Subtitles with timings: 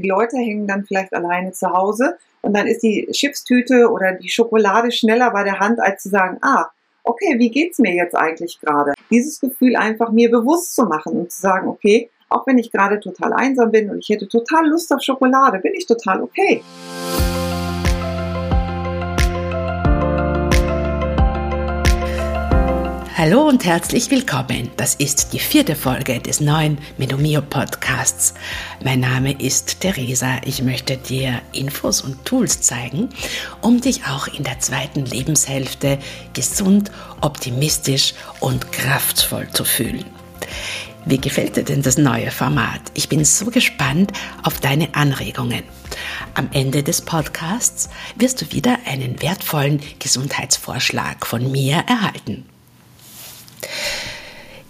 [0.00, 4.28] die Leute hängen dann vielleicht alleine zu Hause und dann ist die Chipstüte oder die
[4.28, 6.66] Schokolade schneller bei der Hand, als zu sagen, ah,
[7.04, 8.92] okay, wie geht's mir jetzt eigentlich gerade?
[9.10, 13.00] Dieses Gefühl einfach mir bewusst zu machen und zu sagen, okay, auch wenn ich gerade
[13.00, 16.62] total einsam bin und ich hätte total Lust auf Schokolade, bin ich total okay.
[23.22, 24.70] Hallo und herzlich willkommen.
[24.78, 28.32] Das ist die vierte Folge des neuen Menomio Podcasts.
[28.82, 30.38] Mein Name ist Theresa.
[30.46, 33.10] Ich möchte dir Infos und Tools zeigen,
[33.60, 35.98] um dich auch in der zweiten Lebenshälfte
[36.32, 40.06] gesund, optimistisch und kraftvoll zu fühlen.
[41.04, 42.80] Wie gefällt dir denn das neue Format?
[42.94, 45.64] Ich bin so gespannt auf deine Anregungen.
[46.32, 52.46] Am Ende des Podcasts wirst du wieder einen wertvollen Gesundheitsvorschlag von mir erhalten.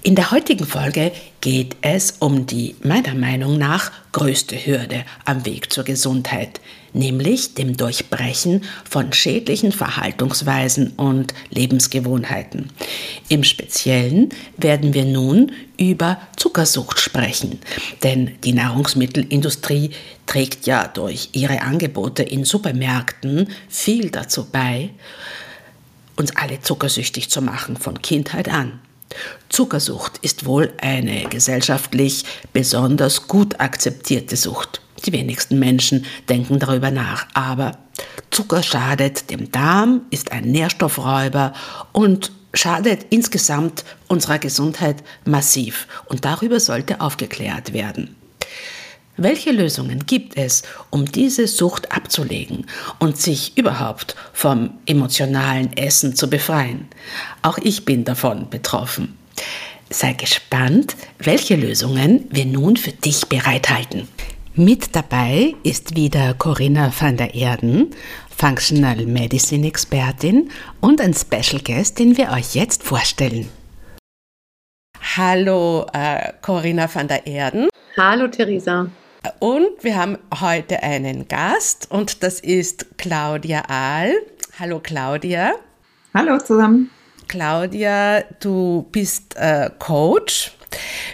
[0.03, 1.13] In der heutigen Folge
[1.43, 6.59] geht es um die meiner Meinung nach größte Hürde am Weg zur Gesundheit,
[6.95, 12.71] nämlich dem Durchbrechen von schädlichen Verhaltensweisen und Lebensgewohnheiten.
[13.29, 17.59] Im Speziellen werden wir nun über Zuckersucht sprechen,
[18.03, 19.91] denn die Nahrungsmittelindustrie
[20.25, 24.91] trägt ja durch ihre Angebote in Supermärkten viel dazu bei,
[26.21, 28.79] uns alle zuckersüchtig zu machen von Kindheit an.
[29.49, 34.83] Zuckersucht ist wohl eine gesellschaftlich besonders gut akzeptierte Sucht.
[35.05, 37.79] Die wenigsten Menschen denken darüber nach, aber
[38.31, 41.55] Zucker schadet dem Darm, ist ein Nährstoffräuber
[41.93, 48.15] und schadet insgesamt unserer Gesundheit massiv und darüber sollte aufgeklärt werden.
[49.23, 52.65] Welche Lösungen gibt es, um diese Sucht abzulegen
[53.01, 56.89] und sich überhaupt vom emotionalen Essen zu befreien?
[57.43, 59.19] Auch ich bin davon betroffen.
[59.91, 64.09] Sei gespannt, welche Lösungen wir nun für dich bereithalten.
[64.55, 67.91] Mit dabei ist wieder Corinna van der Erden,
[68.35, 73.51] Functional Medicine Expertin und ein Special Guest, den wir euch jetzt vorstellen.
[75.15, 77.69] Hallo äh, Corinna van der Erden.
[77.99, 78.89] Hallo Theresa.
[79.39, 84.15] Und wir haben heute einen Gast und das ist Claudia Ahl.
[84.59, 85.53] Hallo Claudia.
[86.15, 86.91] Hallo zusammen.
[87.29, 90.53] Claudia, du bist äh, Coach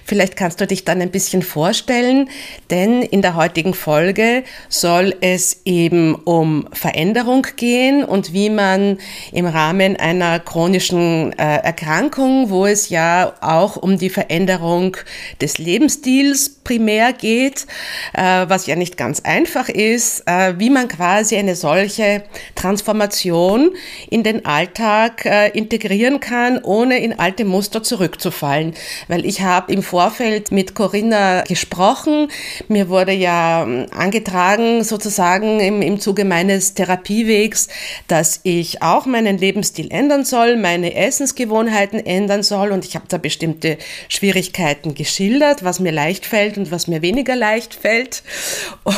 [0.04, 2.28] Vielleicht kannst du dich dann ein bisschen vorstellen,
[2.70, 8.98] denn in der heutigen Folge soll es eben um Veränderung gehen und wie man
[9.32, 14.96] im Rahmen einer chronischen äh, Erkrankung, wo es ja auch um die Veränderung
[15.40, 17.66] des Lebensstils primär geht,
[18.12, 22.24] äh, was ja nicht ganz einfach ist, äh, wie man quasi eine solche
[22.54, 23.70] Transformation
[24.10, 25.24] in den Alltag
[25.54, 28.74] integrieren kann, ohne in alte Muster zurückzufallen.
[29.08, 32.28] Weil ich habe im Vorfeld mit Corinna gesprochen.
[32.68, 37.68] Mir wurde ja angetragen, sozusagen im, im Zuge meines Therapiewegs,
[38.08, 42.72] dass ich auch meinen Lebensstil ändern soll, meine Essensgewohnheiten ändern soll.
[42.72, 47.36] Und ich habe da bestimmte Schwierigkeiten geschildert, was mir leicht fällt und was mir weniger
[47.36, 48.22] leicht fällt.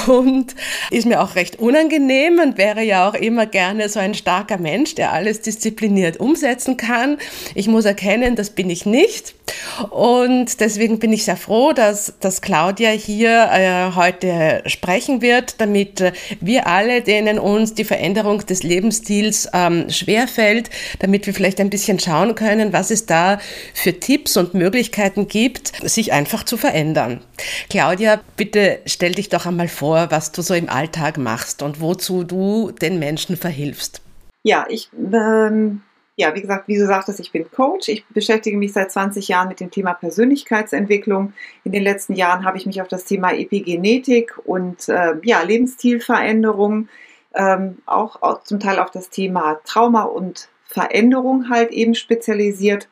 [0.06, 0.54] Und
[0.90, 4.94] ist mir auch recht unangenehm und wäre ja auch immer gerne so ein starker Mensch,
[4.94, 7.18] der alles diszipliniert umsetzen kann.
[7.54, 9.34] Ich muss erkennen, das bin ich nicht.
[9.90, 16.00] Und deswegen bin ich sehr froh, dass, dass Claudia hier äh, heute sprechen wird, damit
[16.00, 21.70] äh, wir alle, denen uns die Veränderung des Lebensstils ähm, schwerfällt, damit wir vielleicht ein
[21.70, 23.38] bisschen schauen können, was es da
[23.74, 27.20] für Tipps und Möglichkeiten gibt, sich einfach zu verändern.
[27.70, 32.24] Claudia, bitte stell dich doch einmal vor, was du so im Alltag machst und wozu
[32.24, 34.00] du den Menschen verhilfst.
[34.44, 35.82] Ja, ich ähm,
[36.18, 37.88] ja, wie gesagt, wie du sagtest, ich bin Coach.
[37.88, 41.32] Ich beschäftige mich seit 20 Jahren mit dem Thema Persönlichkeitsentwicklung.
[41.62, 46.88] In den letzten Jahren habe ich mich auf das Thema Epigenetik und äh, ja, Lebensstilveränderung,
[47.36, 52.88] ähm, auch, auch zum Teil auf das Thema Trauma und Veränderung halt eben spezialisiert.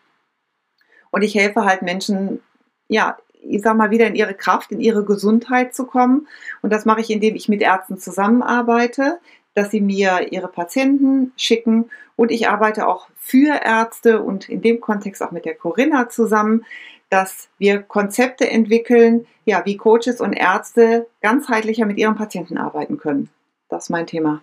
[1.11, 2.41] Und ich helfe halt Menschen,
[2.87, 3.17] ja,
[3.49, 6.29] ich sag mal, wieder in ihre Kraft, in ihre Gesundheit zu kommen.
[6.63, 9.19] Und das mache ich, indem ich mit Ärzten zusammenarbeite,
[9.57, 14.81] dass sie mir ihre Patienten schicken und ich arbeite auch für Ärzte und in dem
[14.81, 16.65] Kontext auch mit der Corinna zusammen,
[17.09, 23.31] dass wir Konzepte entwickeln, ja, wie Coaches und Ärzte ganzheitlicher mit ihren Patienten arbeiten können.
[23.71, 24.43] Das ist mein Thema.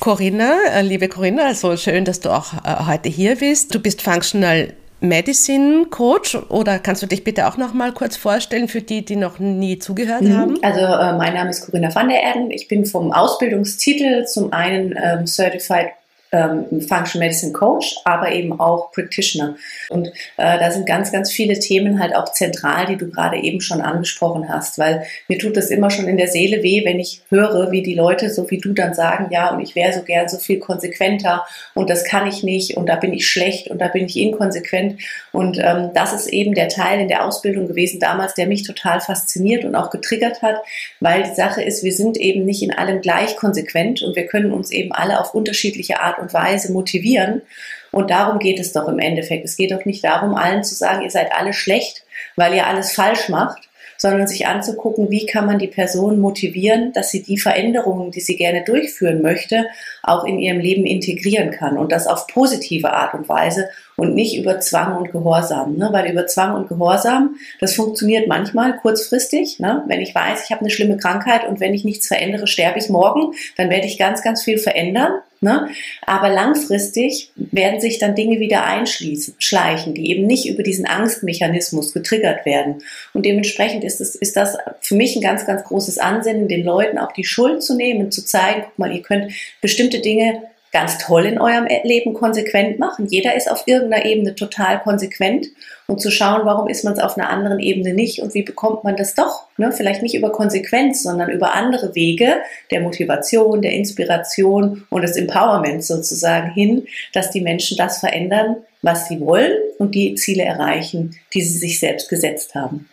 [0.00, 3.74] Corinna, äh, liebe Corinna, also schön, dass du auch äh, heute hier bist.
[3.74, 8.68] Du bist Functional Medicine Coach oder kannst du dich bitte auch noch mal kurz vorstellen
[8.68, 10.36] für die, die noch nie zugehört mhm.
[10.36, 10.58] haben?
[10.62, 12.50] Also äh, mein Name ist Corinna van der Erden.
[12.50, 15.88] Ich bin vom Ausbildungstitel zum einen ähm, Certified
[16.32, 19.56] ähm, Functional Medicine Coach, aber eben auch Practitioner.
[19.90, 20.08] Und
[20.38, 23.82] äh, da sind ganz, ganz viele Themen halt auch zentral, die du gerade eben schon
[23.82, 27.70] angesprochen hast, weil mir tut das immer schon in der Seele weh, wenn ich höre,
[27.70, 30.38] wie die Leute, so wie du dann sagen, ja, und ich wäre so gern so
[30.38, 31.44] viel konsequenter
[31.74, 35.00] und das kann ich nicht und da bin ich schlecht und da bin ich inkonsequent.
[35.32, 39.00] Und ähm, das ist eben der Teil in der Ausbildung gewesen damals, der mich total
[39.00, 40.62] fasziniert und auch getriggert hat,
[41.00, 44.52] weil die Sache ist, wir sind eben nicht in allem gleich konsequent und wir können
[44.52, 47.42] uns eben alle auf unterschiedliche Art und Weise motivieren.
[47.90, 49.44] Und darum geht es doch im Endeffekt.
[49.44, 52.04] Es geht doch nicht darum, allen zu sagen, ihr seid alle schlecht,
[52.36, 53.68] weil ihr alles falsch macht,
[54.02, 58.36] sondern sich anzugucken, wie kann man die Person motivieren, dass sie die Veränderungen, die sie
[58.36, 59.66] gerne durchführen möchte,
[60.02, 64.36] auch in ihrem Leben integrieren kann und das auf positive Art und Weise und nicht
[64.36, 65.76] über Zwang und Gehorsam.
[65.76, 65.88] Ne?
[65.92, 69.60] Weil über Zwang und Gehorsam, das funktioniert manchmal kurzfristig.
[69.60, 69.84] Ne?
[69.86, 72.88] Wenn ich weiß, ich habe eine schlimme Krankheit und wenn ich nichts verändere, sterbe ich
[72.88, 75.12] morgen, dann werde ich ganz, ganz viel verändern.
[75.42, 75.70] Ne?
[76.06, 81.92] Aber langfristig werden sich dann Dinge wieder einschließen, schleichen, die eben nicht über diesen Angstmechanismus
[81.92, 82.76] getriggert werden.
[83.12, 86.96] Und dementsprechend ist, es, ist das für mich ein ganz, ganz großes Ansinnen, den Leuten
[86.96, 90.42] auch die Schuld zu nehmen und zu zeigen, guck mal, ihr könnt bestimmte Dinge
[90.72, 93.06] ganz toll in eurem Leben konsequent machen.
[93.08, 95.48] Jeder ist auf irgendeiner Ebene total konsequent
[95.86, 98.82] und zu schauen, warum ist man es auf einer anderen Ebene nicht und wie bekommt
[98.82, 99.48] man das doch?
[99.58, 99.70] Ne?
[99.70, 102.36] Vielleicht nicht über Konsequenz, sondern über andere Wege
[102.70, 109.08] der Motivation, der Inspiration und des Empowerments sozusagen hin, dass die Menschen das verändern, was
[109.08, 112.88] sie wollen und die Ziele erreichen, die sie sich selbst gesetzt haben.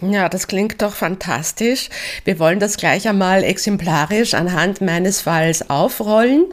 [0.00, 1.88] Ja, das klingt doch fantastisch.
[2.24, 6.44] Wir wollen das gleich einmal exemplarisch anhand meines Falls aufrollen.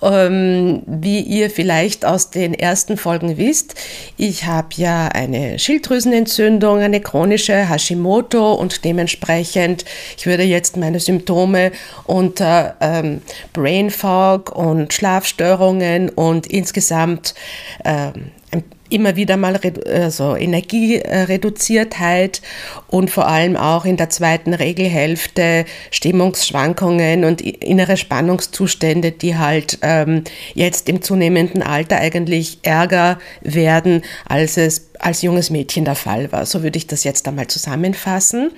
[0.00, 3.74] Ähm, wie ihr vielleicht aus den ersten Folgen wisst,
[4.16, 9.84] ich habe ja eine Schilddrüsenentzündung, eine chronische Hashimoto und dementsprechend,
[10.16, 11.72] ich würde jetzt meine Symptome
[12.04, 13.22] unter ähm,
[13.52, 17.34] Brain Fog und Schlafstörungen und insgesamt
[17.84, 18.30] ähm,
[18.90, 22.42] immer wieder mal also Energiereduziertheit
[22.88, 30.24] und vor allem auch in der zweiten Regelhälfte Stimmungsschwankungen und innere Spannungszustände, die halt ähm,
[30.54, 36.46] jetzt im zunehmenden Alter eigentlich ärger werden, als es als junges Mädchen der Fall war.
[36.46, 38.50] So würde ich das jetzt einmal zusammenfassen.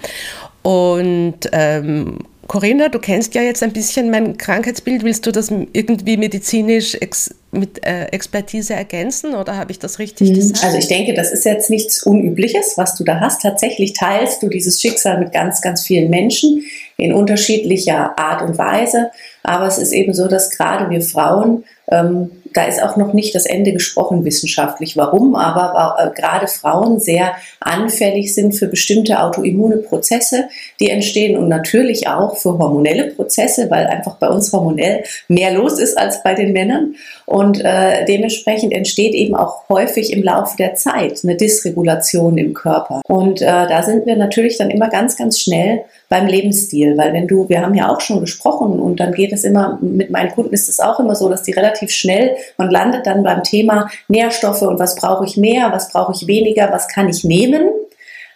[0.62, 2.19] Und ähm,
[2.52, 5.04] Corinna, du kennst ja jetzt ein bisschen mein Krankheitsbild.
[5.04, 10.28] Willst du das irgendwie medizinisch ex mit äh, Expertise ergänzen oder habe ich das richtig
[10.28, 10.34] mhm.
[10.34, 10.62] gesagt?
[10.62, 13.40] Also ich denke, das ist jetzt nichts Unübliches, was du da hast.
[13.40, 16.62] Tatsächlich teilst du dieses Schicksal mit ganz, ganz vielen Menschen
[16.99, 19.10] in unterschiedlicher Art und Weise.
[19.43, 23.34] Aber es ist eben so, dass gerade wir Frauen ähm, da ist auch noch nicht
[23.34, 29.78] das Ende gesprochen wissenschaftlich, warum, aber äh, gerade Frauen sehr anfällig sind für bestimmte autoimmune
[29.78, 30.48] Prozesse,
[30.80, 35.78] die entstehen und natürlich auch für hormonelle Prozesse, weil einfach bei uns hormonell mehr los
[35.78, 36.94] ist als bei den Männern.
[37.26, 43.00] Und äh, dementsprechend entsteht eben auch häufig im Laufe der Zeit eine Dysregulation im Körper.
[43.08, 47.26] Und äh, da sind wir natürlich dann immer ganz, ganz schnell beim Lebensstil, weil wenn
[47.26, 50.52] du, wir haben ja auch schon gesprochen und dann geht es immer, mit meinen Kunden
[50.52, 54.62] ist es auch immer so, dass die relativ schnell, man landet dann beim Thema Nährstoffe
[54.62, 57.70] und was brauche ich mehr, was brauche ich weniger, was kann ich nehmen.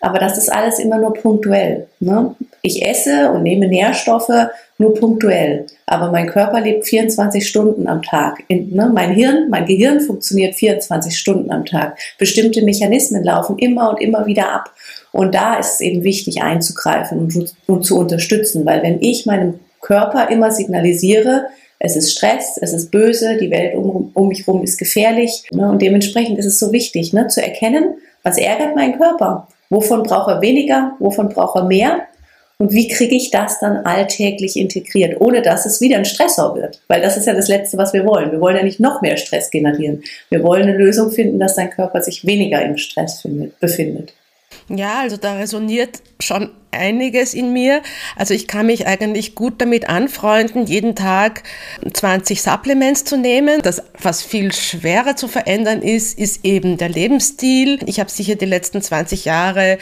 [0.00, 1.88] Aber das ist alles immer nur punktuell.
[2.00, 2.34] Ne?
[2.62, 4.48] Ich esse und nehme Nährstoffe
[4.78, 5.66] nur punktuell.
[5.86, 8.42] Aber mein Körper lebt 24 Stunden am Tag.
[8.48, 11.98] In, ne, mein Hirn, mein Gehirn funktioniert 24 Stunden am Tag.
[12.18, 14.72] Bestimmte Mechanismen laufen immer und immer wieder ab.
[15.12, 19.60] Und da ist es eben wichtig einzugreifen und, und zu unterstützen, weil wenn ich meinem
[19.80, 21.46] Körper immer signalisiere,
[21.78, 25.44] es ist Stress, es ist böse, die Welt um, um mich herum ist gefährlich.
[25.50, 25.68] Ne?
[25.68, 29.48] Und dementsprechend ist es so wichtig, ne, zu erkennen, was ärgert meinen Körper?
[29.68, 30.92] Wovon braucht er weniger?
[30.98, 32.02] Wovon braucht er mehr?
[32.58, 36.80] Und wie kriege ich das dann alltäglich integriert, ohne dass es wieder ein Stressor wird?
[36.88, 38.32] Weil das ist ja das Letzte, was wir wollen.
[38.32, 40.02] Wir wollen ja nicht noch mehr Stress generieren.
[40.30, 44.14] Wir wollen eine Lösung finden, dass dein Körper sich weniger im Stress findet, befindet.
[44.68, 47.82] Ja, also da resoniert schon einiges in mir.
[48.16, 51.44] Also ich kann mich eigentlich gut damit anfreunden, jeden Tag
[51.92, 53.62] 20 Supplements zu nehmen.
[53.62, 57.78] Das, was viel schwerer zu verändern ist, ist eben der Lebensstil.
[57.86, 59.78] Ich habe sicher die letzten 20 Jahre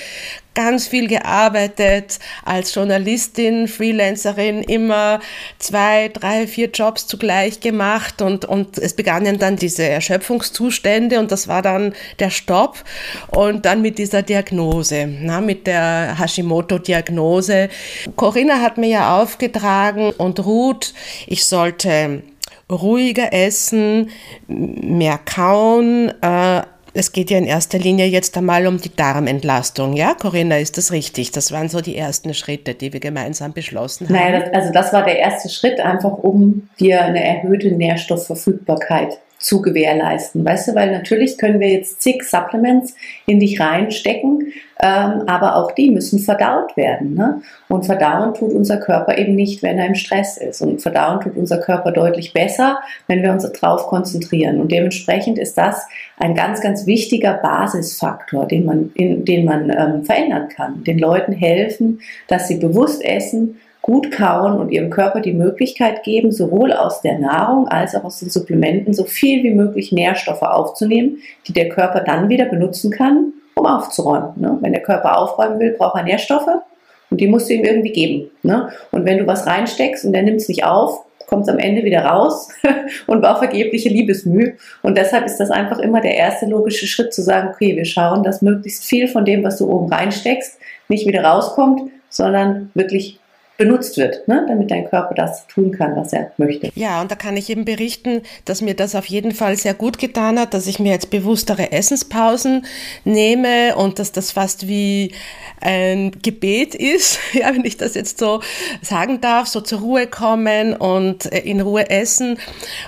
[0.55, 5.21] ganz viel gearbeitet als Journalistin, Freelancerin, immer
[5.59, 11.49] zwei, drei, vier Jobs zugleich gemacht und, und es begannen dann diese Erschöpfungszustände und das
[11.49, 12.85] war dann der Stopp
[13.29, 17.69] und dann mit dieser Diagnose, na, mit der Hashimoto Diagnose.
[18.17, 20.95] Corinna hat mir ja aufgetragen und Ruth,
[21.27, 22.23] ich sollte
[22.71, 24.11] ruhiger essen,
[24.47, 26.63] mehr kauen, äh,
[26.95, 29.95] es geht ja in erster Linie jetzt einmal um die Darmentlastung.
[29.95, 31.33] Ja, Corinna, ist das richtig?
[31.33, 34.15] Das waren so die ersten Schritte, die wir gemeinsam beschlossen haben.
[34.15, 39.61] Naja, das, also das war der erste Schritt, einfach um dir eine erhöhte Nährstoffverfügbarkeit zu
[39.61, 40.43] gewährleisten.
[40.45, 42.95] Weißt du, weil natürlich können wir jetzt zig Supplements
[43.27, 47.15] in dich reinstecken, ähm, aber auch die müssen verdaut werden.
[47.15, 47.43] Ne?
[47.69, 50.63] Und verdauen tut unser Körper eben nicht, wenn er im Stress ist.
[50.63, 54.61] Und verdauen tut unser Körper deutlich besser, wenn wir uns darauf konzentrieren.
[54.61, 55.87] Und dementsprechend ist das
[56.17, 60.85] ein ganz, ganz wichtiger Basisfaktor, den man, in, den man ähm, verändern kann.
[60.85, 66.33] Den Leuten helfen, dass sie bewusst essen, gut kauen und ihrem Körper die Möglichkeit geben,
[66.33, 71.19] sowohl aus der Nahrung als auch aus den Supplementen so viel wie möglich Nährstoffe aufzunehmen,
[71.47, 74.31] die der Körper dann wieder benutzen kann, um aufzuräumen.
[74.37, 74.57] Ne?
[74.63, 76.63] Wenn der Körper aufräumen will, braucht er Nährstoffe
[77.11, 78.31] und die musst du ihm irgendwie geben.
[78.43, 78.71] Ne?
[78.91, 81.85] Und wenn du was reinsteckst und der nimmt es nicht auf, kommt es am Ende
[81.85, 82.49] wieder raus
[83.07, 84.55] und war vergebliche Liebesmüh.
[84.81, 88.23] Und deshalb ist das einfach immer der erste logische Schritt zu sagen, okay, wir schauen,
[88.23, 93.21] dass möglichst viel von dem, was du oben reinsteckst, nicht wieder rauskommt, sondern wirklich
[93.57, 94.45] benutzt wird, ne?
[94.49, 96.71] damit dein Körper das tun kann, was er möchte.
[96.75, 99.99] Ja, und da kann ich eben berichten, dass mir das auf jeden Fall sehr gut
[99.99, 102.67] getan hat, dass ich mir jetzt bewusstere Essenspausen
[103.05, 105.13] nehme und dass das fast wie
[105.61, 108.41] ein Gebet ist, ja, wenn ich das jetzt so
[108.83, 112.39] sagen darf, so zur Ruhe kommen und äh, in Ruhe essen.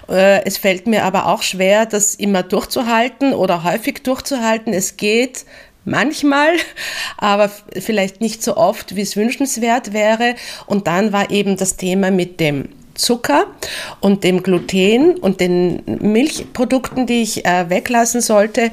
[0.08, 4.73] Äh, es fällt mir aber auch schwer, das immer durchzuhalten oder häufig durchzuhalten.
[4.73, 5.44] Es geht
[5.87, 6.57] manchmal,
[7.16, 10.35] aber vielleicht nicht so oft, wie es wünschenswert wäre.
[10.66, 13.47] Und dann war eben das Thema mit dem Zucker
[14.00, 18.71] und dem Gluten und den Milchprodukten, die ich äh, weglassen sollte.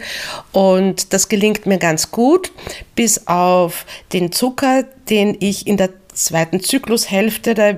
[0.52, 2.52] Und das gelingt mir ganz gut,
[2.96, 7.74] bis auf den Zucker, den ich in der zweiten Zyklushälfte, da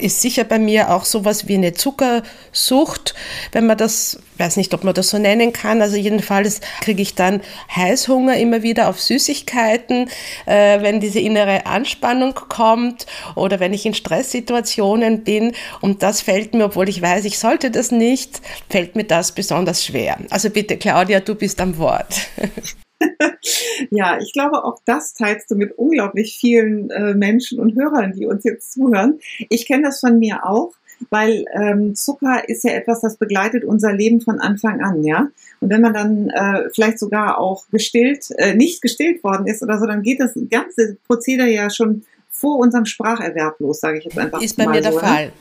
[0.00, 3.14] ist sicher bei mir auch sowas wie eine Zuckersucht,
[3.52, 7.14] wenn man das, weiß nicht, ob man das so nennen kann, also jedenfalls kriege ich
[7.14, 7.40] dann
[7.74, 10.08] Heißhunger immer wieder auf Süßigkeiten,
[10.46, 16.54] äh, wenn diese innere Anspannung kommt oder wenn ich in Stresssituationen bin und das fällt
[16.54, 20.18] mir, obwohl ich weiß, ich sollte das nicht, fällt mir das besonders schwer.
[20.30, 22.14] Also bitte Claudia, du bist am Wort.
[23.90, 28.26] ja, ich glaube, auch das teilst du mit unglaublich vielen äh, Menschen und Hörern, die
[28.26, 29.18] uns jetzt zuhören.
[29.48, 30.72] Ich kenne das von mir auch,
[31.10, 35.28] weil ähm, Zucker ist ja etwas, das begleitet unser Leben von Anfang an, ja.
[35.60, 39.78] Und wenn man dann äh, vielleicht sogar auch gestillt, äh, nicht gestillt worden ist oder
[39.78, 44.18] so, dann geht das ganze Prozedere ja schon vor unserem Spracherwerb los, sage ich jetzt
[44.18, 44.40] einfach.
[44.40, 45.32] Ist bei mir so, der Fall.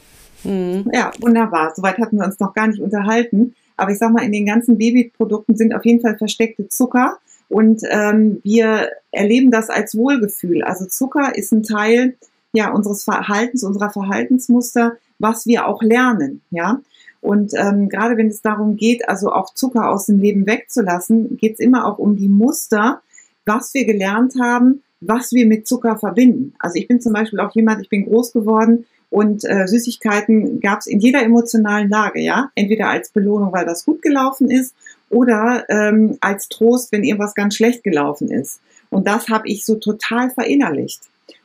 [0.43, 0.89] Mhm.
[0.93, 1.74] Ja, wunderbar.
[1.75, 3.55] Soweit hatten wir uns noch gar nicht unterhalten.
[3.75, 7.17] Aber ich sag mal, in den ganzen Babyprodukten sind auf jeden Fall versteckte Zucker
[7.53, 10.63] und ähm, wir erleben das als Wohlgefühl.
[10.63, 12.15] Also Zucker ist ein Teil
[12.51, 16.81] ja unseres Verhaltens, unserer Verhaltensmuster, was wir auch lernen, ja.
[17.22, 21.53] Und ähm, gerade wenn es darum geht, also auch Zucker aus dem Leben wegzulassen, geht
[21.53, 23.01] es immer auch um die Muster,
[23.45, 26.53] was wir gelernt haben, was wir mit Zucker verbinden.
[26.60, 30.79] Also ich bin zum Beispiel auch jemand, ich bin groß geworden und äh, Süßigkeiten gab
[30.79, 32.50] es in jeder emotionalen Lage, ja.
[32.55, 34.74] Entweder als Belohnung, weil das gut gelaufen ist,
[35.13, 38.60] oder ähm, als Trost, wenn irgendwas ganz schlecht gelaufen ist.
[38.89, 41.01] Und das habe ich so total verinnerlicht.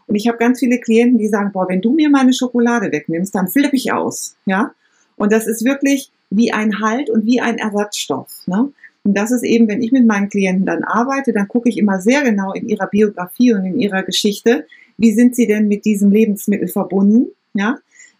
[0.06, 3.34] Und ich habe ganz viele Klienten, die sagen, boah, wenn du mir meine Schokolade wegnimmst,
[3.34, 4.36] dann flippe ich aus.
[4.46, 4.72] Ja?
[5.16, 8.42] Und das ist wirklich wie ein Halt und wie ein Ersatzstoff.
[8.46, 8.72] Ne?
[9.04, 12.00] Und das ist eben, wenn ich mit meinen Klienten dann arbeite, dann gucke ich immer
[12.00, 16.10] sehr genau in ihrer Biografie und in ihrer Geschichte, wie sind sie denn mit diesem
[16.10, 17.28] Lebensmittel verbunden?
[17.54, 17.78] Ja?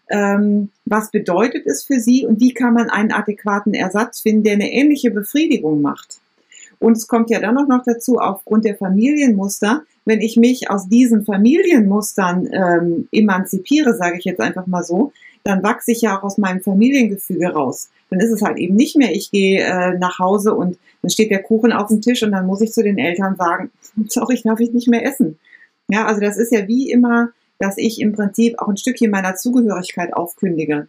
[0.09, 4.53] Ähm, was bedeutet es für sie und wie kann man einen adäquaten Ersatz finden, der
[4.53, 6.19] eine ähnliche Befriedigung macht.
[6.79, 10.87] Und es kommt ja dann auch noch dazu, aufgrund der Familienmuster, wenn ich mich aus
[10.87, 15.11] diesen Familienmustern ähm, emanzipiere, sage ich jetzt einfach mal so,
[15.43, 17.89] dann wachse ich ja auch aus meinem Familiengefüge raus.
[18.09, 21.31] Dann ist es halt eben nicht mehr, ich gehe äh, nach Hause und dann steht
[21.31, 23.71] der Kuchen auf dem Tisch und dann muss ich zu den Eltern sagen,
[24.07, 25.37] sorry, darf ich nicht mehr essen.
[25.89, 29.35] Ja, also das ist ja wie immer dass ich im Prinzip auch ein Stückchen meiner
[29.35, 30.87] Zugehörigkeit aufkündige.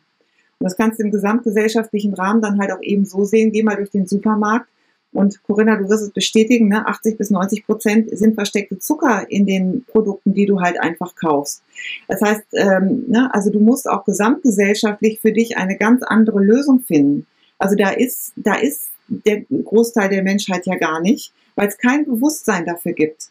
[0.58, 3.76] Und das kannst du im gesamtgesellschaftlichen Rahmen dann halt auch eben so sehen, geh mal
[3.76, 4.68] durch den Supermarkt
[5.12, 6.86] und Corinna, du wirst es bestätigen, ne?
[6.86, 11.62] 80 bis 90 Prozent sind versteckte Zucker in den Produkten, die du halt einfach kaufst.
[12.06, 16.80] Das heißt, ähm, ne, also du musst auch gesamtgesellschaftlich für dich eine ganz andere Lösung
[16.80, 17.26] finden.
[17.58, 22.04] Also da ist, da ist der Großteil der Menschheit ja gar nicht, weil es kein
[22.04, 23.30] Bewusstsein dafür gibt.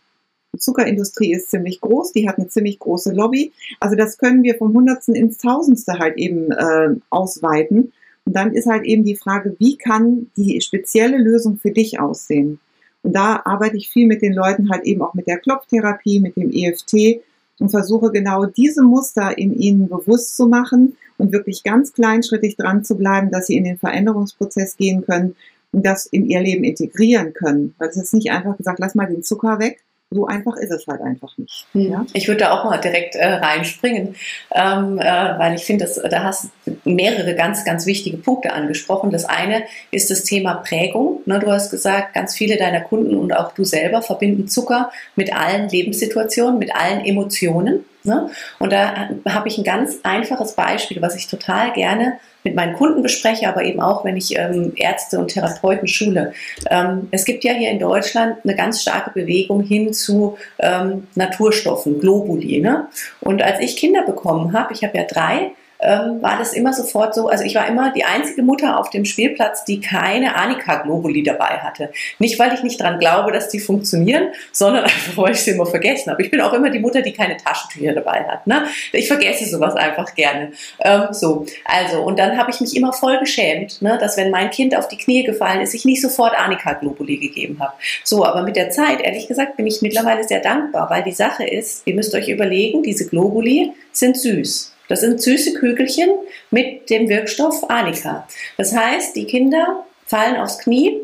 [0.54, 3.52] Die Zuckerindustrie ist ziemlich groß, die hat eine ziemlich große Lobby.
[3.80, 7.94] Also das können wir vom Hundertsten ins Tausendste halt eben äh, ausweiten.
[8.26, 12.60] Und dann ist halt eben die Frage, wie kann die spezielle Lösung für dich aussehen?
[13.04, 16.36] Und da arbeite ich viel mit den Leuten halt eben auch mit der Klopftherapie, mit
[16.36, 17.22] dem EFT
[17.60, 22.84] und versuche genau diese Muster in ihnen bewusst zu machen und wirklich ganz kleinschrittig dran
[22.84, 25.36] zu bleiben, dass sie in den Veränderungsprozess gehen können
[25.72, 27.76] und das in ihr Leben integrieren können.
[27.78, 30.88] Weil es ist nicht einfach gesagt, lass mal den Zucker weg, so einfach ist es
[30.88, 31.68] halt einfach nicht.
[31.74, 31.92] Hm.
[31.92, 32.06] Ja?
[32.14, 34.16] Ich würde da auch mal direkt äh, reinspringen,
[34.52, 36.50] ähm, äh, weil ich finde, da hast
[36.84, 39.12] mehrere ganz, ganz wichtige Punkte angesprochen.
[39.12, 41.22] Das eine ist das Thema Prägung.
[41.26, 45.32] Ne, du hast gesagt, ganz viele deiner Kunden und auch du selber verbinden Zucker mit
[45.34, 47.86] allen Lebenssituationen, mit allen Emotionen.
[48.04, 48.30] Ne?
[48.60, 53.02] Und da habe ich ein ganz einfaches Beispiel, was ich total gerne mit meinen Kunden
[53.02, 56.34] bespreche, aber eben auch, wenn ich ähm, Ärzte und Therapeuten schule.
[56.70, 62.00] Ähm, es gibt ja hier in Deutschland eine ganz starke Bewegung hin zu ähm, Naturstoffen,
[62.00, 62.62] Globuli.
[62.62, 62.88] Ne?
[63.20, 67.16] Und als ich Kinder bekommen habe, ich habe ja drei, ähm, war das immer sofort
[67.16, 71.60] so, also ich war immer die einzige Mutter auf dem Spielplatz, die keine Anika-Globuli dabei
[71.60, 71.92] hatte.
[72.20, 75.66] Nicht, weil ich nicht dran glaube, dass die funktionieren, sondern einfach, weil ich sie immer
[75.66, 76.22] vergessen habe.
[76.22, 78.46] Ich bin auch immer die Mutter, die keine Taschentücher dabei hat.
[78.46, 78.66] Ne?
[78.92, 80.52] Ich vergesse sowas einfach gerne.
[80.80, 84.50] Ähm, so, also, und dann habe ich mich immer voll geschämt, ne, dass wenn mein
[84.52, 87.74] Kind auf die Knie gefallen ist, ich nicht sofort Anika-Globuli gegeben habe.
[88.04, 91.46] So, aber mit der Zeit, ehrlich gesagt, bin ich mittlerweile sehr dankbar, weil die Sache
[91.46, 94.69] ist, ihr müsst euch überlegen, diese Globuli sind süß.
[94.90, 96.10] Das sind süße Kügelchen
[96.52, 98.28] mit dem Wirkstoff Anika.
[98.58, 101.00] Das heißt, die Kinder fallen aufs Knie,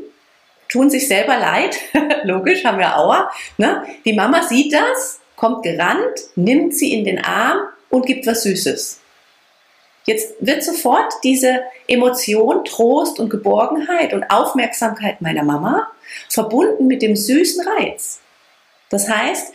[0.67, 1.77] tun sich selber leid,
[2.23, 3.31] logisch, haben wir Aua.
[3.57, 3.85] Ne?
[4.03, 8.99] Die Mama sieht das, kommt gerannt, nimmt sie in den Arm und gibt was Süßes.
[10.05, 15.87] Jetzt wird sofort diese Emotion, Trost und Geborgenheit und Aufmerksamkeit meiner Mama
[16.29, 18.19] verbunden mit dem süßen Reiz.
[18.89, 19.53] Das heißt,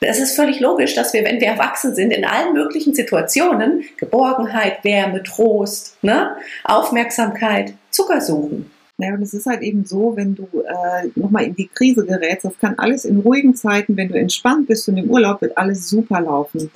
[0.00, 4.84] es ist völlig logisch, dass wir, wenn wir erwachsen sind, in allen möglichen Situationen Geborgenheit,
[4.84, 8.70] Wärme, Trost, ne, Aufmerksamkeit, Zucker suchen.
[9.00, 12.44] Naja, und es ist halt eben so, wenn du äh, nochmal in die Krise gerätst,
[12.44, 15.88] das kann alles in ruhigen Zeiten, wenn du entspannt bist und im Urlaub, wird alles
[15.88, 16.68] super laufen.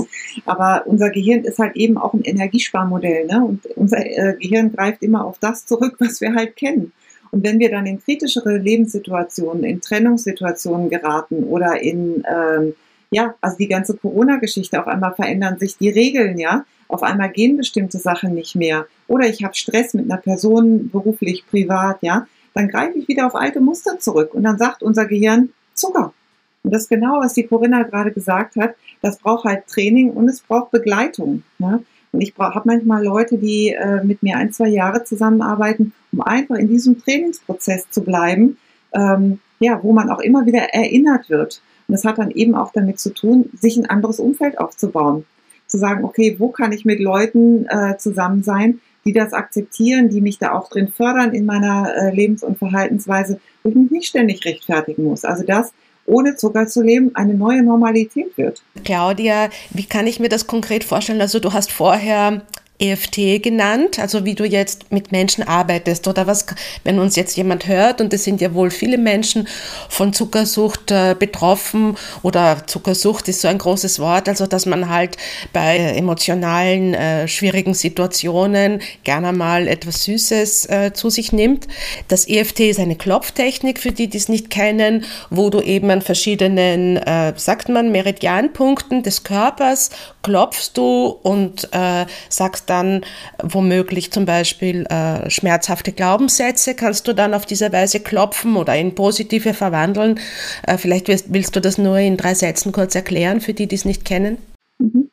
[0.47, 3.45] Aber unser Gehirn ist halt eben auch ein Energiesparmodell, ne?
[3.45, 6.93] Und unser äh, Gehirn greift immer auf das zurück, was wir halt kennen.
[7.33, 12.75] Und wenn wir dann in kritischere Lebenssituationen, in Trennungssituationen geraten oder in ähm,
[13.13, 16.65] ja, also die ganze Corona-Geschichte, auf einmal verändern sich die Regeln, ja.
[16.89, 18.87] Auf einmal gehen bestimmte Sachen nicht mehr.
[19.07, 22.27] Oder ich habe Stress mit einer Person, beruflich, privat, ja.
[22.55, 26.15] Dann greife ich wieder auf alte Muster zurück und dann sagt unser Gehirn Zucker.
[26.63, 28.75] Und das ist genau, was die Corinna gerade gesagt hat.
[29.03, 31.43] Das braucht halt Training und es braucht Begleitung.
[31.59, 31.81] Ja?
[32.13, 36.57] Und ich habe manchmal Leute, die äh, mit mir ein, zwei Jahre zusammenarbeiten, um einfach
[36.57, 38.57] in diesem Trainingsprozess zu bleiben,
[38.95, 41.63] ähm, ja, wo man auch immer wieder erinnert wird.
[41.93, 45.27] Und das hat dann eben auch damit zu tun, sich ein anderes Umfeld aufzubauen.
[45.67, 50.23] Zu sagen, okay, wo kann ich mit Leuten äh, zusammen sein, die das akzeptieren, die
[50.23, 54.07] mich da auch drin fördern in meiner äh, Lebens- und Verhaltensweise, wo ich mich nicht
[54.07, 55.27] ständig rechtfertigen muss.
[55.27, 55.75] Also das
[56.07, 58.63] ohne Zucker zu leben, eine neue Normalität wird.
[58.85, 61.21] Claudia, wie kann ich mir das konkret vorstellen?
[61.21, 62.41] Also du hast vorher
[62.83, 66.47] EFT genannt, also wie du jetzt mit Menschen arbeitest oder was,
[66.83, 69.47] wenn uns jetzt jemand hört und es sind ja wohl viele Menschen
[69.89, 75.17] von Zuckersucht äh, betroffen oder Zuckersucht ist so ein großes Wort, also dass man halt
[75.53, 81.69] bei emotionalen, äh, schwierigen Situationen gerne mal etwas Süßes äh, zu sich nimmt.
[82.09, 86.03] Das EFT ist eine Klopftechnik, für die, die es nicht kennen, wo du eben an
[86.03, 89.91] verschiedenen, äh, sagt man, Meridianpunkten des Körpers
[90.23, 93.03] klopfst du und äh, sagst dann
[93.43, 98.95] womöglich zum Beispiel äh, schmerzhafte Glaubenssätze, kannst du dann auf diese Weise klopfen oder in
[98.95, 100.19] positive verwandeln.
[100.67, 103.77] Äh, vielleicht willst, willst, du das nur in drei Sätzen kurz erklären, für die, die
[103.77, 104.39] es nicht kennen.
[104.79, 105.11] Mhm.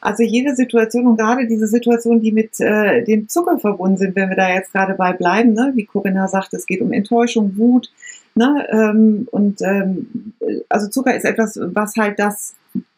[0.00, 4.30] Also jede Situation und gerade diese Situation, die mit äh, dem Zucker verbunden sind, wenn
[4.30, 5.72] wir da jetzt gerade bei bleiben, ne?
[5.74, 7.90] wie Corinna sagt, es geht um Enttäuschung, Wut,
[8.34, 8.66] ne?
[8.70, 10.34] Ähm, und ähm,
[10.68, 12.54] also Zucker ist etwas, was halt das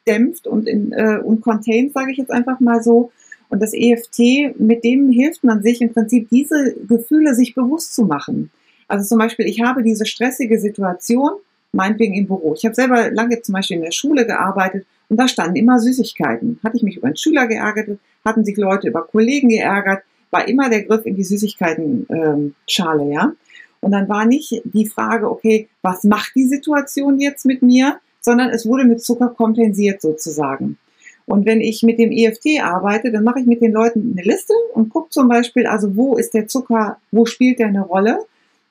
[0.06, 3.10] dämpft und, in, äh, und containt, sage ich jetzt einfach mal so.
[3.48, 8.04] Und das EFT, mit dem hilft man sich im Prinzip, diese Gefühle sich bewusst zu
[8.04, 8.50] machen.
[8.88, 11.30] Also zum Beispiel, ich habe diese stressige Situation,
[11.72, 12.54] meinetwegen im Büro.
[12.54, 16.58] Ich habe selber lange zum Beispiel in der Schule gearbeitet und da standen immer Süßigkeiten.
[16.64, 20.68] Hatte ich mich über einen Schüler geärgert, hatten sich Leute über Kollegen geärgert, war immer
[20.68, 23.32] der Griff in die Süßigkeiten-Schale, ähm, ja.
[23.80, 28.50] Und dann war nicht die Frage, okay, was macht die Situation jetzt mit mir, sondern
[28.50, 30.78] es wurde mit Zucker kompensiert sozusagen.
[31.26, 34.54] Und wenn ich mit dem EFT arbeite, dann mache ich mit den Leuten eine Liste
[34.74, 38.20] und gucke zum Beispiel, also wo ist der Zucker, wo spielt der eine Rolle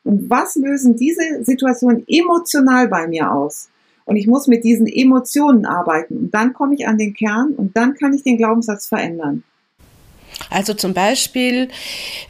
[0.06, 3.70] und was lösen diese Situationen emotional bei mir aus.
[4.06, 7.76] Und ich muss mit diesen Emotionen arbeiten und dann komme ich an den Kern und
[7.76, 9.44] dann kann ich den Glaubenssatz verändern.
[10.50, 11.70] Also zum Beispiel,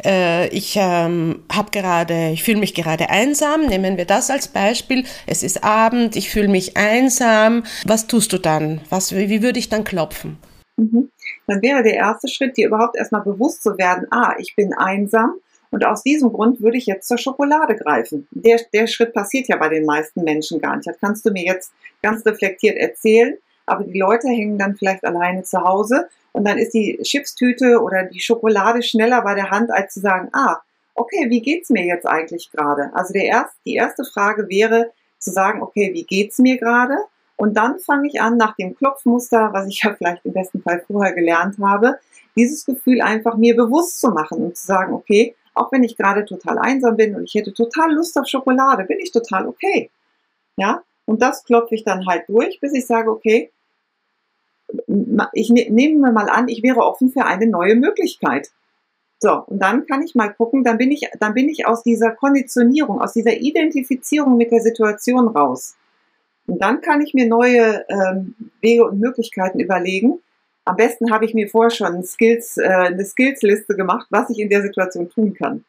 [0.03, 3.65] äh, ich ähm, habe gerade, ich fühle mich gerade einsam.
[3.65, 5.05] Nehmen wir das als Beispiel.
[5.27, 7.63] Es ist Abend, ich fühle mich einsam.
[7.85, 8.81] Was tust du dann?
[8.89, 10.37] Was, wie würde ich dann klopfen?
[10.77, 11.09] Mhm.
[11.47, 15.35] Dann wäre der erste Schritt, dir überhaupt erstmal bewusst zu werden, ah, ich bin einsam
[15.71, 18.27] Und aus diesem Grund würde ich jetzt zur Schokolade greifen.
[18.31, 20.87] Der, der Schritt passiert ja bei den meisten Menschen gar nicht.
[20.87, 25.43] Das kannst du mir jetzt ganz reflektiert erzählen, aber die Leute hängen dann vielleicht alleine
[25.43, 29.93] zu Hause und dann ist die Chipstüte oder die Schokolade schneller bei der Hand, als
[29.93, 30.57] zu sagen, ah,
[30.93, 32.91] okay, wie geht's mir jetzt eigentlich gerade?
[32.93, 36.97] Also der erst, die erste Frage wäre zu sagen, okay, wie geht's mir gerade?
[37.37, 40.83] Und dann fange ich an, nach dem Klopfmuster, was ich ja vielleicht im besten Fall
[40.85, 41.99] vorher gelernt habe,
[42.35, 46.25] dieses Gefühl einfach mir bewusst zu machen und zu sagen, okay, auch wenn ich gerade
[46.25, 49.89] total einsam bin und ich hätte total Lust auf Schokolade, bin ich total okay.
[50.57, 53.51] Ja, und das klopfe ich dann halt durch, bis ich sage, okay,
[55.33, 58.51] ich ne, nehme mal an, ich wäre offen für eine neue Möglichkeit.
[59.19, 62.11] So, und dann kann ich mal gucken, dann bin ich, dann bin ich aus dieser
[62.11, 65.75] Konditionierung, aus dieser Identifizierung mit der Situation raus.
[66.47, 70.19] Und dann kann ich mir neue ähm, Wege und Möglichkeiten überlegen.
[70.65, 74.49] Am besten habe ich mir vorher schon Skills, äh, eine Skillsliste gemacht, was ich in
[74.49, 75.63] der Situation tun kann.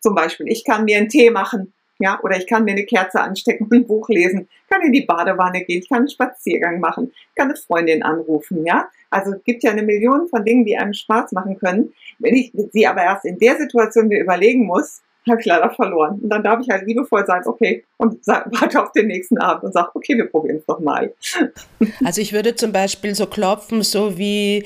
[0.00, 1.72] Zum Beispiel, ich kann mir einen Tee machen,
[2.02, 5.06] ja, oder ich kann mir eine Kerze anstecken und ein Buch lesen, kann in die
[5.06, 8.88] Badewanne gehen, ich kann einen Spaziergang machen, kann eine Freundin anrufen, ja.
[9.10, 11.92] Also es gibt ja eine Million von Dingen, die einem Spaß machen können.
[12.18, 16.18] Wenn ich sie aber erst in der Situation mir überlegen muss, habe ich leider verloren.
[16.22, 19.64] Und dann darf ich halt liebevoll sagen, okay, und sag, warte auf den nächsten Abend
[19.64, 21.12] und sage, okay, wir probieren es doch mal.
[22.04, 24.64] Also ich würde zum Beispiel so klopfen, so wie,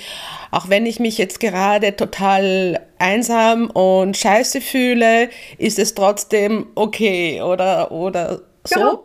[0.51, 7.41] auch wenn ich mich jetzt gerade total einsam und scheiße fühle, ist es trotzdem okay
[7.41, 8.75] oder, oder so?
[8.75, 9.05] Genau.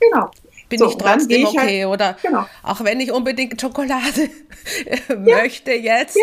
[0.00, 0.30] genau.
[0.68, 2.46] Bin so, ich trotzdem ich okay halt, oder genau.
[2.62, 4.30] auch wenn ich unbedingt Schokolade
[5.18, 6.22] möchte jetzt, ja.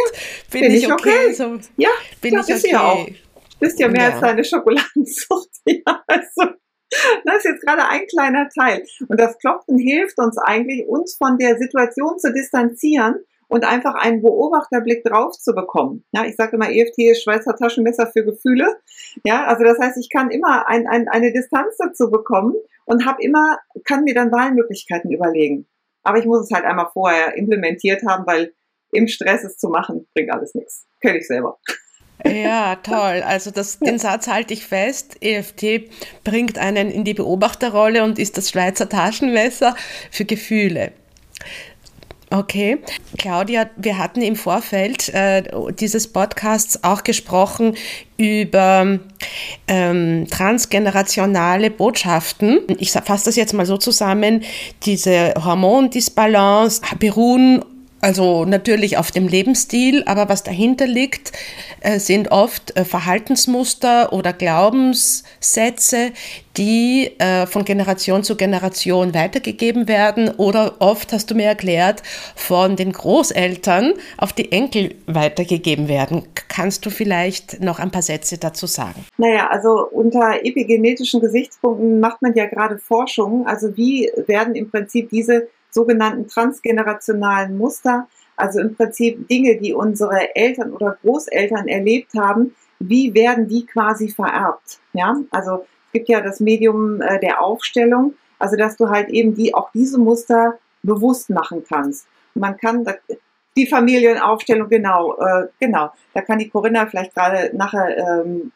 [0.52, 1.10] bin, bin, ich okay.
[1.26, 1.34] okay.
[1.34, 1.90] So, ja,
[2.22, 2.72] bin ich okay.
[2.72, 3.08] Ja auch
[3.60, 4.12] bist ja mehr ja.
[4.12, 5.50] als deine Schokoladenzucht.
[5.86, 6.54] Ja, also,
[7.24, 8.84] das ist jetzt gerade ein kleiner Teil.
[9.08, 13.16] Und das Klopfen hilft uns eigentlich, uns von der Situation zu distanzieren
[13.50, 16.06] und einfach einen Beobachterblick drauf zu bekommen.
[16.12, 18.78] Ja, ich sage immer, EFT ist Schweizer Taschenmesser für Gefühle.
[19.24, 23.22] Ja, also das heißt, ich kann immer ein, ein, eine Distanz dazu bekommen und habe
[23.22, 25.68] immer, kann mir dann Wahlmöglichkeiten überlegen.
[26.04, 28.54] Aber ich muss es halt einmal vorher implementiert haben, weil
[28.92, 30.88] im Stress es zu machen, bringt alles nichts.
[31.02, 31.60] Kenne ich selber.
[32.26, 33.24] Ja, toll.
[33.26, 35.18] Also das, den Satz halte ich fest.
[35.22, 35.90] EFT
[36.24, 39.76] bringt einen in die Beobachterrolle und ist das Schweizer Taschenmesser
[40.12, 40.92] für Gefühle.
[42.32, 42.78] Okay.
[43.18, 45.44] Claudia, wir hatten im Vorfeld äh,
[45.80, 47.76] dieses Podcasts auch gesprochen
[48.18, 49.00] über
[49.68, 52.60] ähm, transgenerationale Botschaften.
[52.78, 54.44] Ich fasse das jetzt mal so zusammen.
[54.84, 57.66] Diese Hormondisbalance beruhen
[58.02, 61.34] also natürlich auf dem Lebensstil, aber was dahinter liegt,
[62.00, 66.12] sind oft äh, Verhaltensmuster oder Glaubenssätze,
[66.58, 72.04] die äh, von Generation zu Generation weitergegeben werden oder oft, hast du mir erklärt,
[72.36, 76.24] von den Großeltern auf die Enkel weitergegeben werden.
[76.50, 79.06] Kannst du vielleicht noch ein paar Sätze dazu sagen?
[79.18, 83.48] Naja, also unter epigenetischen Gesichtspunkten macht man ja gerade Forschung.
[83.48, 88.08] Also wie werden im Prinzip diese sogenannten transgenerationalen Muster,
[88.40, 94.10] also im Prinzip Dinge, die unsere Eltern oder Großeltern erlebt haben, wie werden die quasi
[94.10, 94.80] vererbt?
[94.94, 99.36] Ja, also es gibt ja das Medium äh, der Aufstellung, also dass du halt eben
[99.36, 102.08] die auch diese Muster bewusst machen kannst.
[102.36, 102.86] man kann
[103.58, 105.92] die Familienaufstellung genau, äh, genau.
[106.14, 108.52] Da kann die Corinna vielleicht gerade nachher ähm,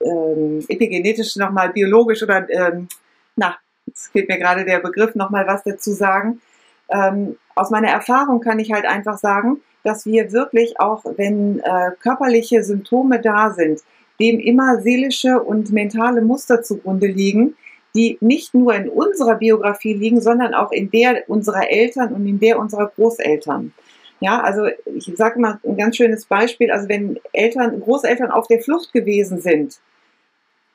[0.00, 2.88] ähm, epigenetisch nochmal biologisch oder ähm,
[3.36, 6.40] na jetzt fehlt mir gerade der Begriff, nochmal was dazu sagen.
[6.88, 11.90] Ähm, aus meiner Erfahrung kann ich halt einfach sagen, dass wir wirklich auch, wenn äh,
[12.00, 13.80] körperliche Symptome da sind,
[14.20, 17.56] dem immer seelische und mentale Muster zugrunde liegen,
[17.94, 22.40] die nicht nur in unserer Biografie liegen, sondern auch in der unserer Eltern und in
[22.40, 23.72] der unserer Großeltern.
[24.20, 26.70] Ja, also ich sage mal ein ganz schönes Beispiel.
[26.70, 29.78] Also wenn Eltern, Großeltern auf der Flucht gewesen sind,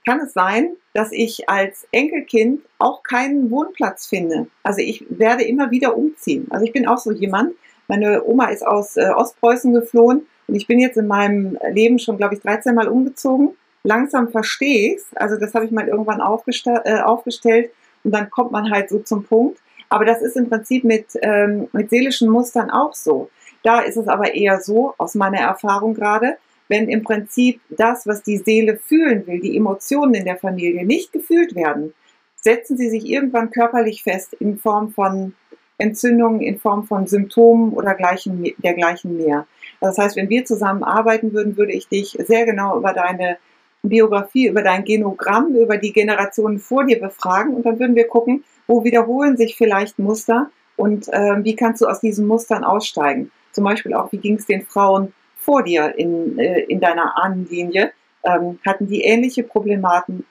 [0.09, 4.47] kann es sein, dass ich als Enkelkind auch keinen Wohnplatz finde.
[4.63, 6.47] Also ich werde immer wieder umziehen.
[6.49, 7.53] Also ich bin auch so jemand.
[7.87, 12.17] Meine Oma ist aus äh, Ostpreußen geflohen und ich bin jetzt in meinem Leben schon,
[12.17, 13.51] glaube ich, 13 Mal umgezogen.
[13.83, 17.69] Langsam verstehe ich Also das habe ich mal irgendwann aufgestell, äh, aufgestellt
[18.03, 19.59] und dann kommt man halt so zum Punkt.
[19.89, 23.29] Aber das ist im Prinzip mit, ähm, mit seelischen Mustern auch so.
[23.61, 26.37] Da ist es aber eher so, aus meiner Erfahrung gerade,
[26.69, 31.11] wenn im Prinzip das, was die Seele fühlen will, die Emotionen in der Familie nicht
[31.11, 31.93] gefühlt werden,
[32.35, 35.33] setzen sie sich irgendwann körperlich fest in Form von
[35.77, 39.47] Entzündungen, in Form von Symptomen oder gleichen, dergleichen mehr.
[39.81, 43.37] Das heißt, wenn wir zusammen arbeiten würden, würde ich dich sehr genau über deine
[43.81, 48.43] Biografie, über dein Genogramm, über die Generationen vor dir befragen und dann würden wir gucken,
[48.67, 53.31] wo wiederholen sich vielleicht Muster und äh, wie kannst du aus diesen Mustern aussteigen.
[53.53, 57.91] Zum Beispiel auch, wie ging es den Frauen vor dir in, äh, in deiner Ahnenlinie,
[58.21, 60.25] Ähm, hatten die ähnliche Problematiken?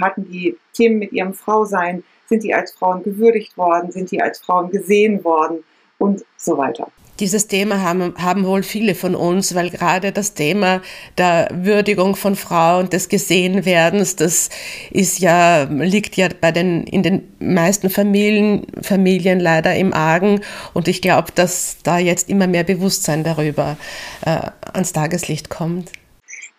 [0.00, 2.02] Hatten die Themen mit ihrem Frausein?
[2.28, 3.92] Sind die als Frauen gewürdigt worden?
[3.92, 5.62] Sind die als Frauen gesehen worden?
[5.98, 6.88] Und so weiter.
[7.20, 10.82] Dieses Thema haben, haben wohl viele von uns, weil gerade das Thema
[11.16, 14.50] der Würdigung von Frauen, des Gesehenwerdens, das
[14.90, 20.40] ist ja, liegt ja bei den, in den meisten Familien, Familien leider im Argen.
[20.74, 23.76] Und ich glaube, dass da jetzt immer mehr Bewusstsein darüber
[24.24, 25.92] äh, ans Tageslicht kommt.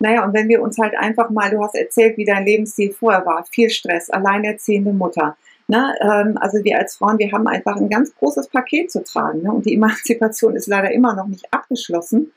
[0.00, 3.26] Naja, und wenn wir uns halt einfach mal, du hast erzählt, wie dein Lebensstil vorher
[3.26, 5.36] war, viel Stress, alleinerziehende Mutter,
[5.68, 5.94] Ne?
[6.00, 9.42] Ähm, also wir als Frauen, wir haben einfach ein ganz großes Paket zu tragen.
[9.42, 9.52] Ne?
[9.52, 12.32] Und die Emanzipation ist leider immer noch nicht abgeschlossen.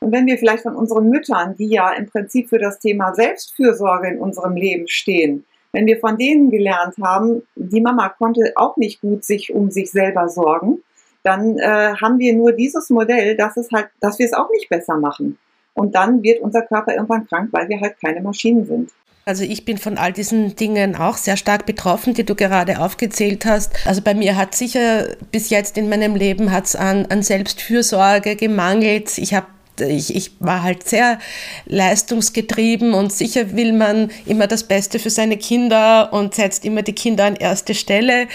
[0.00, 4.08] Und wenn wir vielleicht von unseren Müttern, die ja im Prinzip für das Thema Selbstfürsorge
[4.08, 9.00] in unserem Leben stehen, wenn wir von denen gelernt haben, die Mama konnte auch nicht
[9.00, 10.82] gut sich um sich selber sorgen,
[11.22, 14.68] dann äh, haben wir nur dieses Modell, dass es halt, dass wir es auch nicht
[14.68, 15.38] besser machen.
[15.72, 18.90] Und dann wird unser Körper irgendwann krank, weil wir halt keine Maschinen sind.
[19.26, 23.46] Also ich bin von all diesen Dingen auch sehr stark betroffen, die du gerade aufgezählt
[23.46, 23.72] hast.
[23.86, 29.16] Also bei mir hat sicher bis jetzt in meinem Leben hat's an, an Selbstfürsorge gemangelt.
[29.16, 29.46] Ich habe
[29.80, 31.18] ich, ich war halt sehr
[31.66, 36.92] leistungsgetrieben und sicher will man immer das Beste für seine Kinder und setzt immer die
[36.92, 38.28] Kinder an erste Stelle.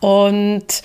[0.00, 0.82] Und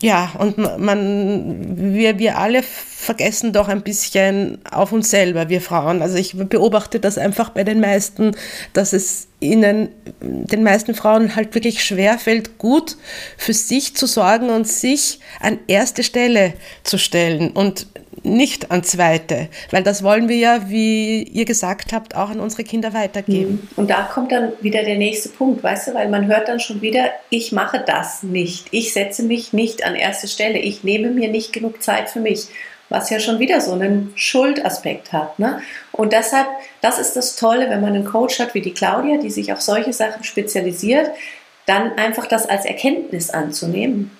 [0.00, 6.02] ja, und man, wir, wir alle vergessen doch ein bisschen auf uns selber, wir Frauen.
[6.02, 8.32] Also ich beobachte das einfach bei den meisten,
[8.72, 9.88] dass es ihnen,
[10.20, 12.96] den meisten Frauen halt wirklich schwer fällt, gut
[13.36, 17.86] für sich zu sorgen und sich an erste Stelle zu stellen und
[18.22, 22.64] nicht an zweite, weil das wollen wir ja, wie ihr gesagt habt, auch an unsere
[22.64, 23.52] Kinder weitergeben.
[23.62, 23.68] Mhm.
[23.76, 26.80] Und da kommt dann wieder der nächste Punkt, weißt du, weil man hört dann schon
[26.82, 31.28] wieder, ich mache das nicht, ich setze mich nicht an erste Stelle, ich nehme mir
[31.28, 32.48] nicht genug Zeit für mich,
[32.88, 35.38] was ja schon wieder so einen Schuldaspekt hat.
[35.38, 35.60] Ne?
[35.92, 36.46] Und deshalb,
[36.80, 39.60] das ist das Tolle, wenn man einen Coach hat wie die Claudia, die sich auf
[39.60, 41.10] solche Sachen spezialisiert,
[41.66, 44.10] dann einfach das als Erkenntnis anzunehmen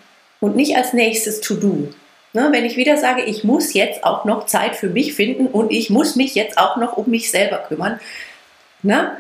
[0.41, 1.89] und nicht als nächstes To-Do.
[2.35, 5.73] Ne, wenn ich wieder sage, ich muss jetzt auch noch Zeit für mich finden und
[5.73, 7.99] ich muss mich jetzt auch noch um mich selber kümmern.
[8.83, 9.13] Ne?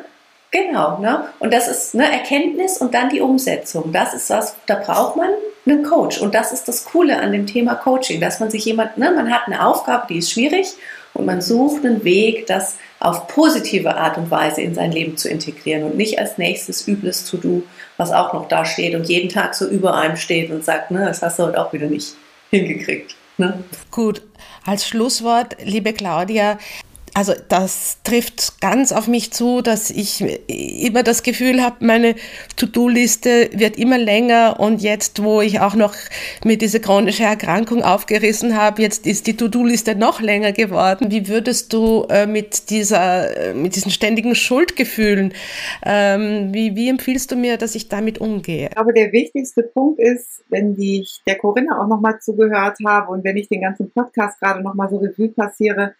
[0.51, 1.25] Genau, ne?
[1.39, 3.93] Und das ist eine Erkenntnis und dann die Umsetzung.
[3.93, 5.31] Das ist was, da braucht man
[5.67, 6.21] einen Coach.
[6.21, 9.33] Und das ist das Coole an dem Thema Coaching, dass man sich jemand, ne, man
[9.33, 10.75] hat eine Aufgabe, die ist schwierig
[11.15, 15.29] und man sucht einen Weg, das auf positive Art und Weise in sein Leben zu
[15.29, 17.63] integrieren und nicht als nächstes übles To-Do,
[17.97, 21.05] was auch noch da steht und jeden Tag so über einem steht und sagt, ne,
[21.07, 22.15] das hast du heute auch wieder nicht
[22.51, 23.15] hingekriegt.
[23.37, 23.63] Ne?
[23.91, 24.23] Gut,
[24.65, 26.59] als Schlusswort, liebe Claudia,
[27.19, 32.15] also das trifft ganz auf mich zu, dass ich immer das Gefühl habe, meine
[32.55, 35.97] To-Do-Liste wird immer länger und jetzt, wo ich auch noch
[36.45, 41.11] mir diese chronische Erkrankung aufgerissen habe, jetzt ist die To-Do-Liste noch länger geworden.
[41.11, 45.35] Wie würdest du äh, mit dieser, äh, mit diesen ständigen Schuldgefühlen,
[45.85, 48.71] ähm, wie, wie empfiehlst du mir, dass ich damit umgehe?
[48.77, 53.37] Aber der wichtigste Punkt ist, wenn ich der Corinna auch nochmal zugehört habe und wenn
[53.37, 55.95] ich den ganzen Podcast gerade nochmal so Revue passiere,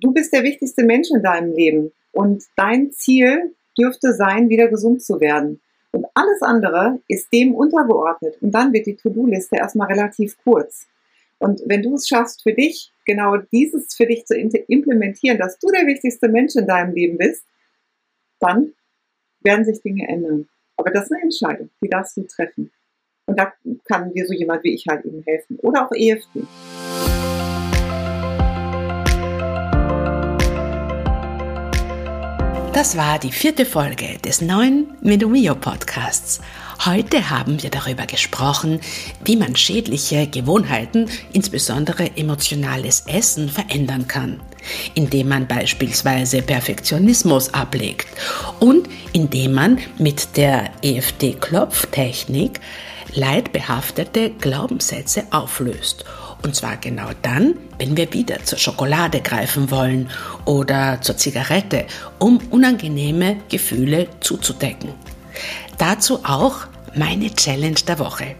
[0.00, 5.02] du bist der wichtigste Mensch in deinem Leben und dein Ziel dürfte sein, wieder gesund
[5.02, 5.60] zu werden.
[5.92, 8.36] Und alles andere ist dem untergeordnet.
[8.40, 10.86] Und dann wird die To-Do-Liste erstmal relativ kurz.
[11.38, 15.68] Und wenn du es schaffst, für dich genau dieses für dich zu implementieren, dass du
[15.68, 17.44] der wichtigste Mensch in deinem Leben bist,
[18.40, 18.72] dann
[19.40, 20.48] werden sich Dinge ändern.
[20.76, 22.70] Aber das ist eine Entscheidung, die darfst du treffen.
[23.26, 23.52] Und da
[23.84, 25.58] kann dir so jemand wie ich halt eben helfen.
[25.60, 26.46] Oder auch EFT.
[32.78, 36.40] Das war die vierte Folge des neuen Medomio Podcasts.
[36.86, 38.78] Heute haben wir darüber gesprochen,
[39.24, 44.38] wie man schädliche Gewohnheiten, insbesondere emotionales Essen, verändern kann,
[44.94, 48.06] indem man beispielsweise Perfektionismus ablegt
[48.60, 52.60] und indem man mit der EFT-Klopftechnik
[53.12, 56.04] leidbehaftete Glaubenssätze auflöst
[56.42, 60.10] und zwar genau dann, wenn wir wieder zur Schokolade greifen wollen
[60.44, 61.86] oder zur Zigarette,
[62.18, 64.90] um unangenehme Gefühle zuzudecken.
[65.78, 68.34] Dazu auch meine Challenge der Woche.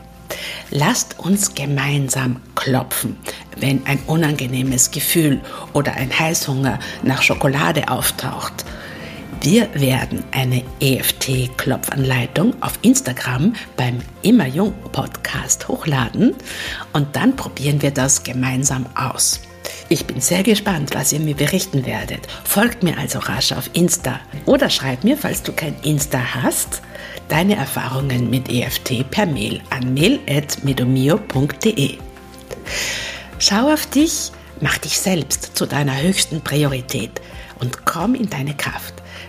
[0.70, 3.16] Lasst uns gemeinsam klopfen,
[3.56, 5.40] wenn ein unangenehmes Gefühl
[5.72, 8.64] oder ein Heißhunger nach Schokolade auftaucht
[9.42, 16.34] wir werden eine EFT-Klopfanleitung auf Instagram beim Immerjung Podcast hochladen
[16.92, 19.40] und dann probieren wir das gemeinsam aus.
[19.88, 22.26] Ich bin sehr gespannt, was ihr mir berichten werdet.
[22.44, 26.82] Folgt mir also rasch auf Insta oder schreib mir, falls du kein Insta hast,
[27.28, 31.98] deine Erfahrungen mit EFT per Mail an mail.medomio.de.
[33.38, 37.20] Schau auf dich, mach dich selbst zu deiner höchsten Priorität
[37.60, 38.97] und komm in deine Kraft.